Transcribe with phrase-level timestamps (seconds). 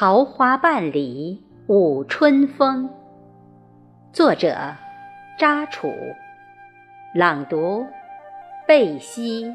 [0.00, 2.88] 桃花半里舞春风，
[4.14, 4.74] 作者
[5.38, 5.92] 扎楚，
[7.14, 7.84] 朗读
[8.66, 9.54] 贝西。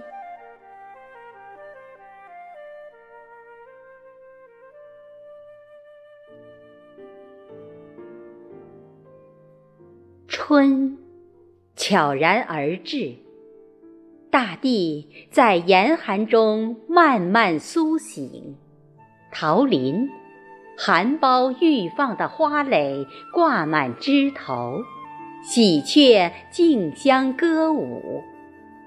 [10.28, 10.96] 春
[11.76, 13.16] 悄然而至，
[14.30, 18.56] 大地在严寒中慢慢苏醒，
[19.32, 20.08] 桃林。
[20.78, 24.84] 含苞欲放的花蕾挂满枝头，
[25.42, 28.24] 喜鹊竞相歌舞，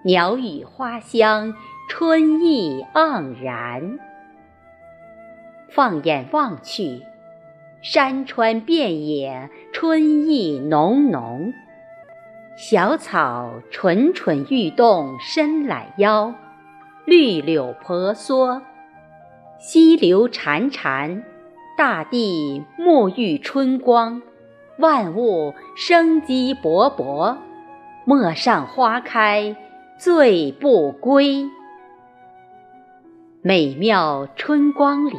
[0.02, 1.54] 鸟语花香，
[1.88, 3.98] 春意盎然。
[5.70, 7.02] 放眼望去，
[7.80, 11.54] 山川遍野，春意浓浓。
[12.56, 16.34] 小草蠢蠢欲动，伸懒腰；
[17.06, 18.60] 绿柳婆娑，
[19.58, 21.22] 溪流潺潺。
[21.78, 24.20] 大地沐浴春光，
[24.78, 27.36] 万物生机勃勃。
[28.04, 29.54] 陌上花开，
[29.96, 31.48] 醉不归。
[33.42, 35.16] 美妙春光里，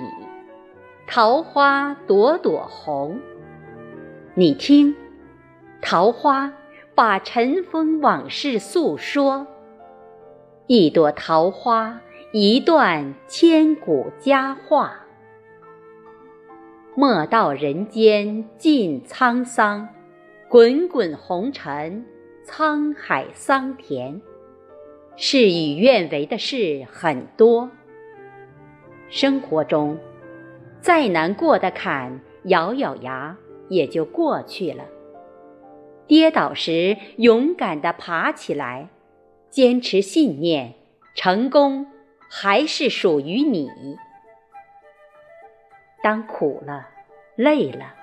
[1.08, 3.18] 桃花朵朵红。
[4.34, 4.94] 你听，
[5.82, 6.52] 桃花
[6.94, 9.48] 把尘封往事诉说。
[10.68, 12.02] 一朵桃花，
[12.34, 15.06] 一段千古佳话。
[16.96, 19.88] 莫道人间尽沧桑，
[20.50, 22.04] 滚滚红尘，
[22.46, 24.20] 沧海桑田。
[25.16, 27.70] 事与愿违的事很多。
[29.10, 29.98] 生活中，
[30.82, 33.38] 再难过的坎，咬咬牙
[33.70, 34.84] 也就过去了。
[36.08, 38.90] 跌倒时，勇敢地爬起来，
[39.50, 40.74] 坚持信念，
[41.16, 41.86] 成功
[42.30, 43.70] 还是属于你。
[46.02, 46.88] 当苦了，
[47.36, 47.94] 累了，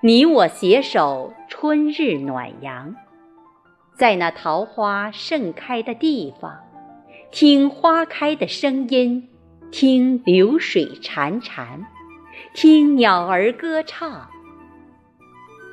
[0.00, 2.94] 你我携手，春日暖阳，
[3.96, 6.60] 在那桃花盛开的地方，
[7.30, 9.28] 听花开的声音，
[9.72, 11.84] 听流水潺潺，
[12.54, 14.28] 听鸟儿歌唱，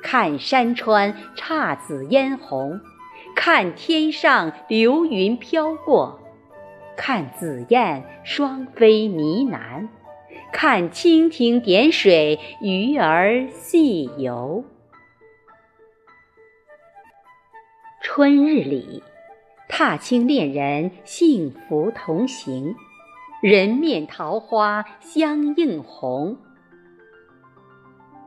[0.01, 2.79] 看山川姹紫嫣红，
[3.35, 6.19] 看天上流云飘过，
[6.97, 9.87] 看紫燕双飞呢喃。
[10.51, 14.63] 看蜻蜓点水，鱼儿戏游。
[18.03, 19.01] 春日里，
[19.69, 22.75] 踏青恋人幸福同行，
[23.41, 26.37] 人面桃花相映红。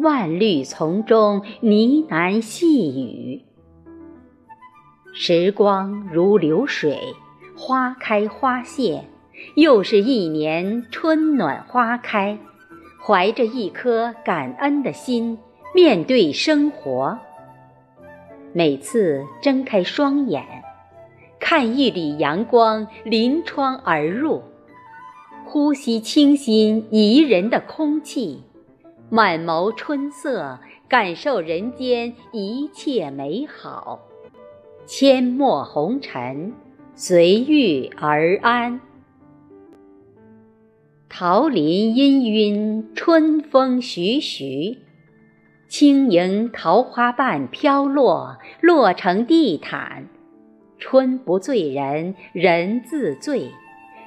[0.01, 3.43] 万绿丛中呢喃细语，
[5.13, 6.99] 时光如流水，
[7.57, 9.05] 花开花谢。
[9.55, 12.39] 又是一年春暖花开，
[13.01, 15.39] 怀着一颗感恩的心
[15.75, 17.19] 面对生活。
[18.53, 20.45] 每次睁开双眼，
[21.39, 24.43] 看一缕阳光临窗而入，
[25.45, 28.43] 呼吸清新宜人的空气，
[29.11, 34.01] 满眸春色，感受人间一切美好。
[34.87, 36.53] 阡陌红尘，
[36.95, 38.81] 随遇而安。
[41.17, 44.79] 桃林氤氲，春风徐徐，
[45.69, 50.09] 轻盈桃花瓣飘落，落成地毯。
[50.77, 53.53] 春不醉人，人自醉。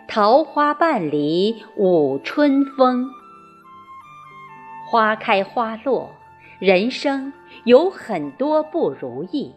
[0.05, 3.09] 桃花瓣里舞春风。
[4.91, 6.09] 花开花落，
[6.59, 7.31] 人生
[7.63, 9.53] 有很多不如意，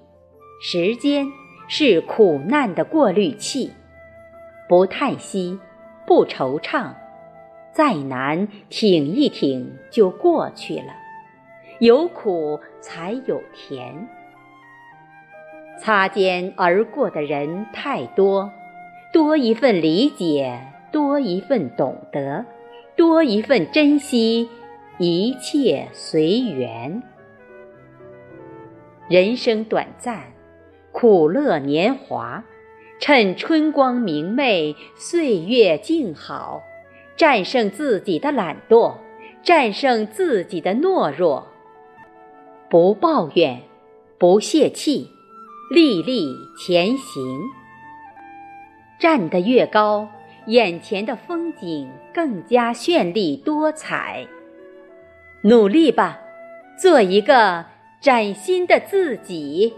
[0.62, 1.26] 时间
[1.66, 3.72] 是苦难的过滤器，
[4.68, 5.58] 不叹息，
[6.06, 6.92] 不惆怅。
[7.72, 10.92] 再难挺一挺就过去了，
[11.78, 14.08] 有苦才有甜。
[15.78, 18.52] 擦肩而过的人太多，
[19.12, 20.60] 多一份理解，
[20.92, 22.44] 多一份懂得，
[22.96, 24.48] 多一份珍惜，
[24.98, 27.02] 一切随缘。
[29.08, 30.24] 人生短暂，
[30.92, 32.44] 苦乐年华，
[33.00, 36.62] 趁春光明媚，岁月静好。
[37.20, 38.94] 战胜自己的懒惰，
[39.42, 41.46] 战胜自己的懦弱，
[42.70, 43.60] 不抱怨，
[44.16, 45.10] 不泄气，
[45.70, 47.42] 粒粒前行。
[48.98, 50.08] 站得越高，
[50.46, 54.26] 眼前的风景更加绚丽多彩。
[55.42, 56.18] 努力吧，
[56.78, 57.66] 做一个
[58.00, 59.74] 崭新的自己。